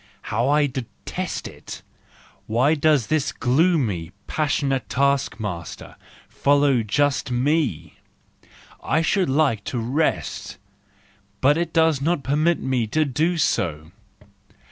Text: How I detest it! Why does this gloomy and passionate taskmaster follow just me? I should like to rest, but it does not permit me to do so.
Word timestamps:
How 0.33 0.49
I 0.49 0.65
detest 0.65 1.47
it! 1.47 1.83
Why 2.47 2.73
does 2.73 3.05
this 3.05 3.31
gloomy 3.31 4.05
and 4.07 4.11
passionate 4.25 4.89
taskmaster 4.89 5.95
follow 6.27 6.81
just 6.81 7.29
me? 7.29 7.99
I 8.83 9.03
should 9.03 9.29
like 9.29 9.63
to 9.65 9.77
rest, 9.77 10.57
but 11.39 11.55
it 11.55 11.71
does 11.71 12.01
not 12.01 12.23
permit 12.23 12.59
me 12.59 12.87
to 12.87 13.05
do 13.05 13.37
so. 13.37 13.91